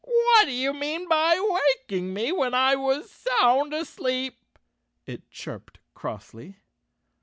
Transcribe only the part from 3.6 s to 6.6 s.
asleep," it chirped crossly.